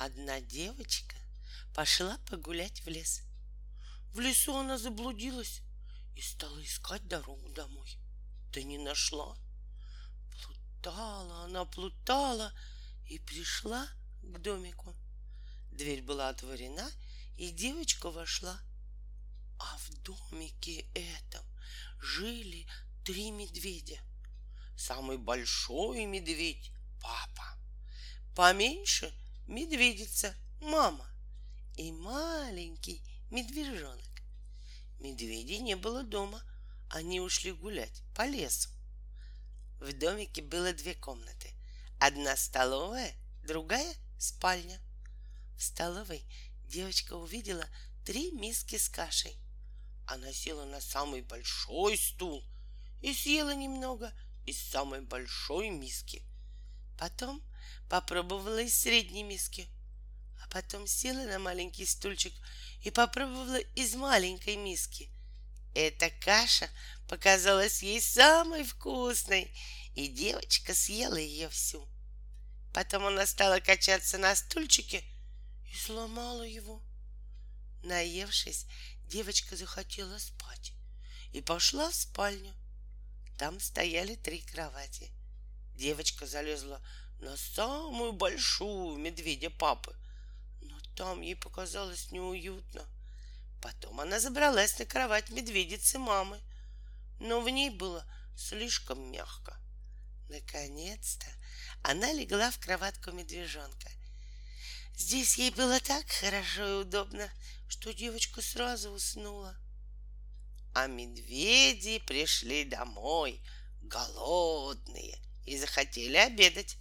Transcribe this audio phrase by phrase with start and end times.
[0.00, 1.14] Одна девочка
[1.74, 3.20] пошла погулять в лес.
[4.14, 5.60] В лесу она заблудилась
[6.16, 7.98] и стала искать дорогу домой.
[8.50, 9.36] Да не нашла.
[10.32, 12.50] Плутала она, плутала
[13.10, 13.86] и пришла
[14.22, 14.96] к домику.
[15.70, 16.90] Дверь была отворена,
[17.36, 18.58] и девочка вошла.
[19.58, 21.44] А в домике этом
[22.00, 22.66] жили
[23.04, 24.00] три медведя.
[24.78, 26.72] Самый большой медведь—
[27.02, 27.58] папа.
[28.34, 29.12] Поменьше—
[29.50, 31.06] медведица, мама.
[31.76, 34.22] И маленький медвежонок.
[34.98, 36.42] Медведей не было дома.
[36.88, 38.70] Они ушли гулять по лесу.
[39.80, 41.52] В домике было две комнаты.
[41.98, 44.80] Одна столовая, другая спальня.
[45.56, 46.24] В столовой
[46.66, 47.66] девочка увидела
[48.04, 49.36] три миски с кашей.
[50.06, 52.44] Она села на самый большой стул
[53.00, 54.12] и съела немного
[54.46, 56.22] из самой большой миски.
[56.98, 57.42] Потом
[57.88, 59.68] попробовала из средней миски,
[60.42, 62.32] а потом села на маленький стульчик
[62.82, 65.10] и попробовала из маленькой миски.
[65.74, 66.68] Эта каша
[67.08, 69.52] показалась ей самой вкусной,
[69.94, 71.86] и девочка съела ее всю.
[72.72, 75.04] Потом она стала качаться на стульчике
[75.72, 76.82] и сломала его.
[77.82, 78.66] Наевшись,
[79.08, 80.72] девочка захотела спать
[81.32, 82.54] и пошла в спальню.
[83.38, 85.10] Там стояли три кровати.
[85.74, 86.84] Девочка залезла
[87.20, 89.94] на самую большую медведя папы,
[90.60, 92.84] но там ей показалось неуютно.
[93.60, 96.40] Потом она забралась на кровать медведицы мамы,
[97.18, 98.04] но в ней было
[98.36, 99.56] слишком мягко.
[100.28, 101.26] Наконец-то
[101.82, 103.90] она легла в кроватку медвежонка.
[104.94, 107.30] Здесь ей было так хорошо и удобно,
[107.68, 109.56] что девочка сразу уснула.
[110.74, 113.42] А медведи пришли домой
[113.82, 116.76] голодные и захотели обедать.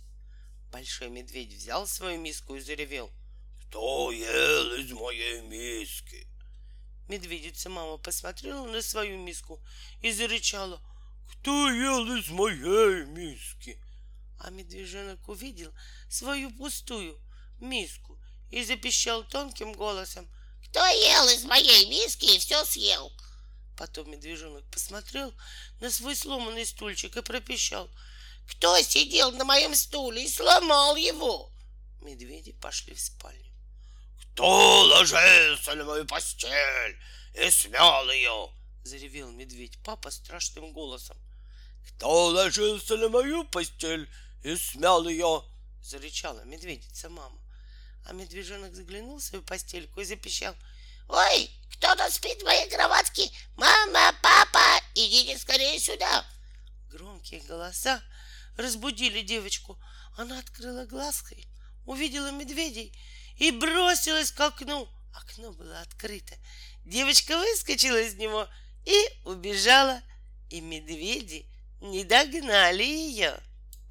[0.71, 3.11] Большой медведь взял свою миску и заревел.
[3.61, 6.27] Кто ел из моей миски?
[7.07, 9.59] Медведица мама посмотрела на свою миску
[10.01, 10.79] и зарычала.
[11.31, 13.81] Кто ел из моей миски?
[14.39, 15.73] А медвежонок увидел
[16.07, 17.19] свою пустую
[17.59, 18.19] миску
[18.51, 20.29] и запищал тонким голосом.
[20.69, 23.11] Кто ел из моей миски и все съел?
[23.75, 25.33] Потом медвежонок посмотрел
[25.79, 27.89] на свой сломанный стульчик и пропищал.
[28.51, 31.51] Кто сидел на моем стуле и сломал его?
[32.01, 33.53] Медведи пошли в спальню.
[34.21, 36.97] Кто ложился на мою постель
[37.35, 38.49] и смял ее?
[38.83, 41.17] Заревел медведь папа страшным голосом.
[41.87, 44.09] Кто ложился на мою постель
[44.43, 45.43] и смял ее?
[45.81, 47.39] Зарычала медведица мама.
[48.05, 50.55] А медвежонок заглянул в свою постельку и запищал.
[51.07, 53.29] Ой, кто-то спит в моей кроватке.
[53.55, 56.25] Мама, папа, идите скорее сюда.
[56.89, 58.01] Громкие голоса
[58.59, 59.79] разбудили девочку.
[60.17, 61.47] Она открыла глазки,
[61.85, 62.93] увидела медведей
[63.37, 64.87] и бросилась к окну.
[65.13, 66.35] Окно было открыто.
[66.85, 68.47] Девочка выскочила из него
[68.85, 70.01] и убежала.
[70.49, 71.45] И медведи
[71.79, 73.39] не догнали ее.